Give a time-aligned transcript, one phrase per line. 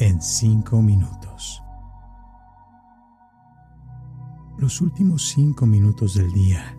[0.00, 1.62] en cinco minutos.
[4.56, 6.74] Los últimos cinco minutos del día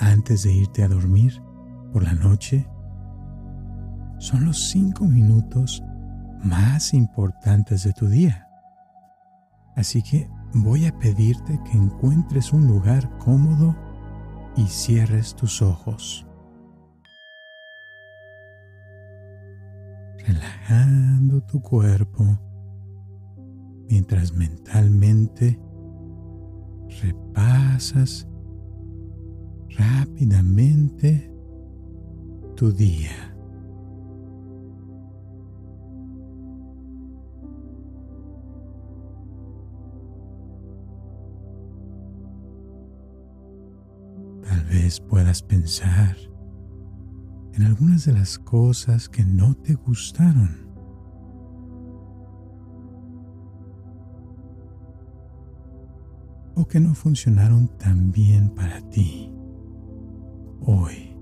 [0.00, 1.40] antes de irte a dormir
[1.92, 2.68] por la noche
[4.18, 5.84] son los cinco minutos
[6.42, 8.48] más importantes de tu día.
[9.76, 13.76] Así que voy a pedirte que encuentres un lugar cómodo
[14.56, 16.26] y cierres tus ojos.
[20.26, 22.36] Relajando tu cuerpo
[23.88, 25.60] mientras mentalmente
[27.02, 28.28] repasas
[29.76, 31.30] rápidamente
[32.56, 33.34] tu día.
[44.74, 46.16] vez puedas pensar
[47.52, 50.63] en algunas de las cosas que no te gustaron.
[56.54, 59.32] O que no funcionaron tan bien para ti
[60.60, 61.16] hoy.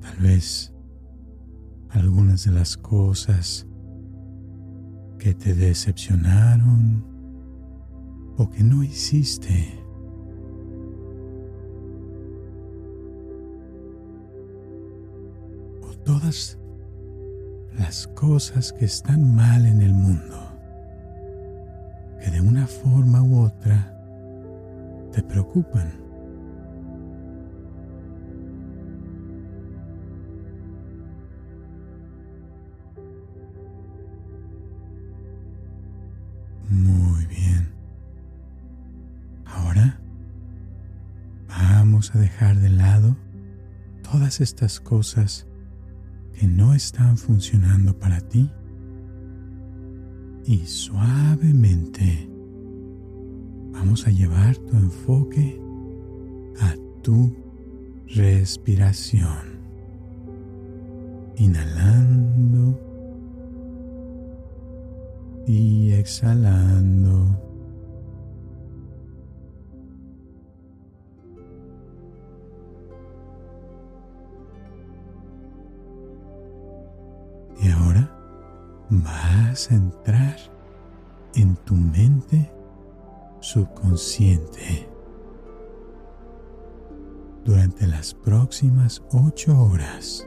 [0.00, 0.74] Tal vez
[1.90, 3.66] algunas de las cosas
[5.18, 7.04] que te decepcionaron
[8.36, 9.84] o que no hiciste.
[15.82, 16.58] O todas
[17.78, 20.36] las cosas que están mal en el mundo,
[22.20, 23.94] que de una forma u otra
[25.12, 26.08] te preocupan.
[42.14, 43.16] a dejar de lado
[44.08, 45.46] todas estas cosas
[46.38, 48.48] que no están funcionando para ti
[50.44, 52.30] y suavemente
[53.72, 55.60] vamos a llevar tu enfoque
[56.60, 57.34] a tu
[58.14, 59.58] respiración.
[61.36, 62.80] Inhalando
[65.46, 67.47] y exhalando.
[79.70, 80.36] Entrar
[81.34, 82.50] en tu mente
[83.40, 84.88] subconsciente
[87.44, 90.26] durante las próximas ocho horas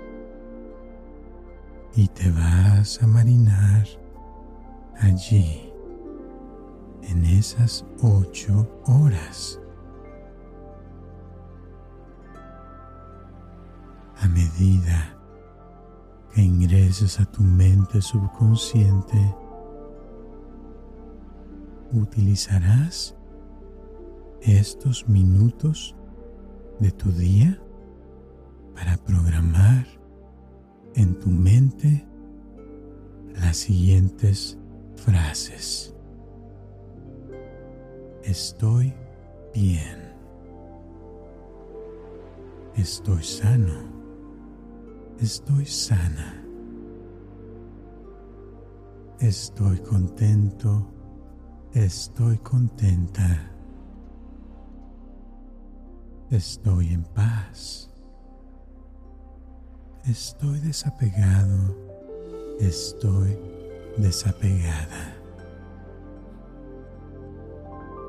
[1.95, 3.87] y te vas a marinar
[4.99, 5.71] allí
[7.03, 9.59] en esas ocho horas.
[14.17, 15.20] A medida
[16.41, 19.35] que ingreses a tu mente subconsciente,
[21.93, 23.15] utilizarás
[24.41, 25.95] estos minutos
[26.79, 27.61] de tu día
[28.73, 29.85] para programar
[30.95, 32.07] en tu mente
[33.35, 34.57] las siguientes
[34.95, 35.93] frases.
[38.23, 38.95] Estoy
[39.53, 40.11] bien.
[42.75, 44.00] Estoy sano
[45.21, 46.43] estoy sana.
[49.19, 50.87] Estoy contento,
[51.73, 53.51] estoy contenta.
[56.31, 57.89] Estoy en paz.
[60.05, 61.75] Estoy desapegado,
[62.59, 63.37] estoy
[63.97, 65.15] desapegada.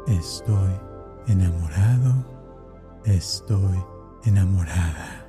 [0.06, 0.72] Estoy
[1.26, 2.24] enamorado,
[3.04, 3.78] estoy
[4.24, 5.21] enamorada.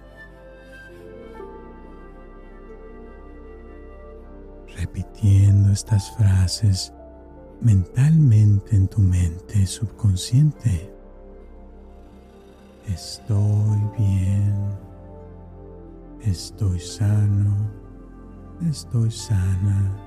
[5.24, 6.94] Repitiendo estas frases
[7.62, 10.94] mentalmente en tu mente subconsciente.
[12.88, 14.54] Estoy bien,
[16.24, 17.56] estoy sano,
[18.70, 19.98] estoy sana,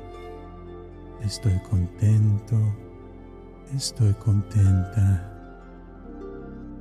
[1.22, 2.56] estoy contento,
[3.74, 5.32] estoy contenta,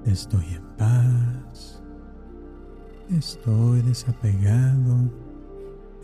[0.05, 1.81] estoy en paz,
[3.07, 5.11] Estoy desapegado,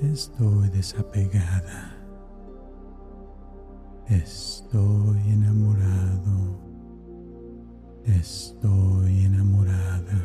[0.03, 2.00] estoy desapegada.
[4.11, 6.59] Estoy enamorado,
[8.03, 10.21] estoy enamorada.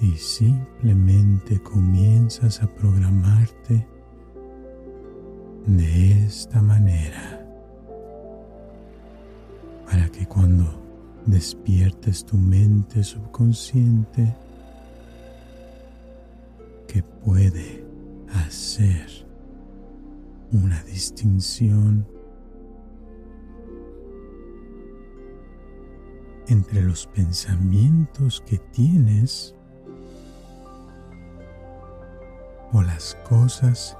[0.00, 3.84] Y simplemente comienzas a programarte
[5.66, 7.44] de esta manera
[9.90, 10.80] para que cuando
[11.26, 14.32] despiertes tu mente subconsciente
[16.86, 17.84] que puede
[18.46, 19.23] hacer
[20.54, 22.06] una distinción
[26.46, 29.52] entre los pensamientos que tienes
[32.72, 33.96] o las cosas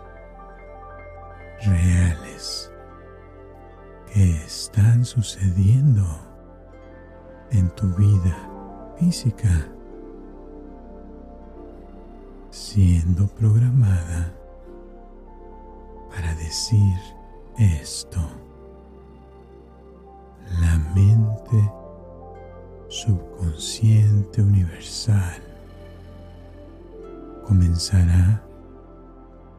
[1.67, 2.71] reales
[4.12, 6.07] que están sucediendo
[7.50, 9.69] en tu vida física,
[12.50, 14.33] siendo programada
[16.14, 16.96] para decir
[17.58, 18.20] esto.
[20.61, 21.72] La mente
[22.88, 25.43] subconsciente universal
[27.44, 28.44] comenzará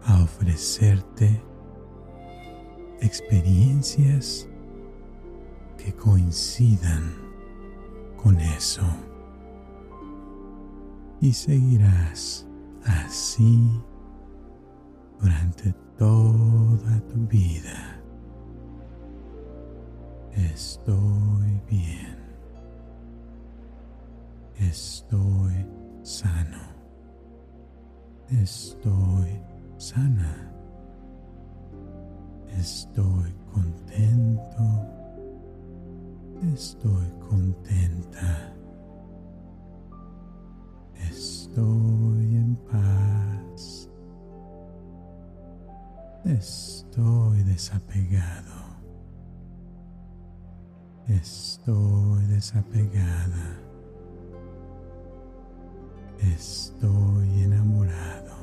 [0.06, 1.42] a ofrecerte
[3.02, 4.48] experiencias
[5.78, 7.16] que coincidan
[8.16, 8.84] con eso.
[11.20, 12.48] Y seguirás
[12.86, 13.70] así
[15.20, 18.02] durante toda tu vida.
[20.34, 22.16] Estoy bien.
[24.60, 25.66] Estoy
[26.04, 26.62] sano.
[28.30, 29.42] Estoy
[29.78, 30.52] sana.
[32.58, 34.64] Estoy contento.
[36.54, 38.54] Estoy contenta.
[41.10, 41.95] Estoy
[47.56, 48.66] desapegado.
[51.08, 53.58] Estoy desapegada.
[56.20, 58.36] Estoy enamorado.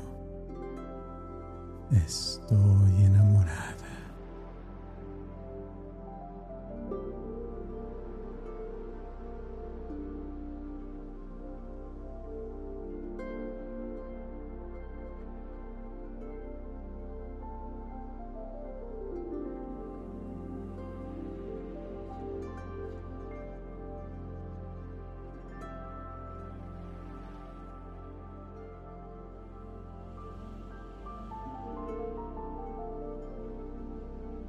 [1.91, 3.82] Estoy enamorada.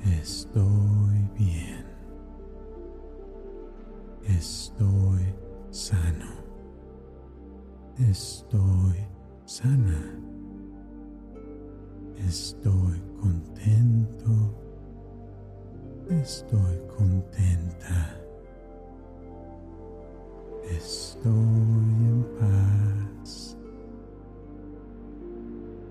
[0.06, 1.86] Estoy bien.
[4.28, 5.34] Estoy
[5.70, 6.32] sano.
[7.98, 8.98] Estoy
[9.46, 10.20] sana.
[12.18, 14.54] Estoy contento.
[16.10, 18.20] Estoy contenta.
[20.70, 23.58] Estoy en paz.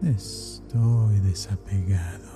[0.02, 2.31] Estoy desapegado.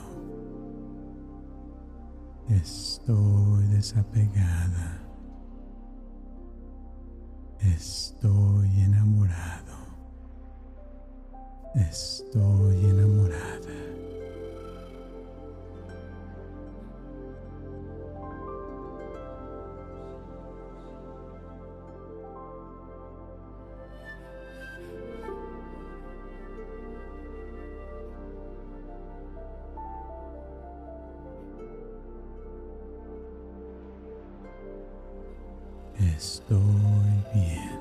[2.49, 5.01] Estoy desapegada.
[7.61, 9.77] Estoy enamorado.
[11.75, 13.06] Estoy enamorada.
[36.17, 37.79] Estoy bien.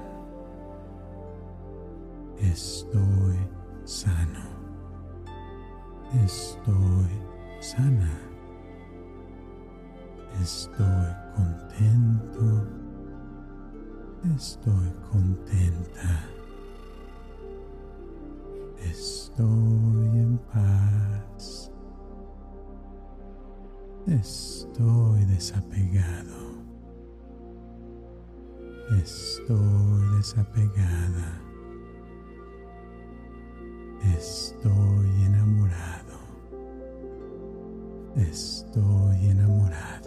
[2.37, 3.37] Estoy
[3.85, 4.43] sano.
[6.21, 7.09] Estoy
[7.61, 8.11] sana.
[10.41, 12.67] Estoy contento.
[14.35, 16.27] Estoy contenta.
[18.83, 21.71] Estoy en paz.
[24.07, 26.44] Estoy desapegado.
[28.91, 31.41] Estoy desapegada.
[34.15, 36.19] Estoy enamorado.
[38.15, 40.04] Estoy enamorada.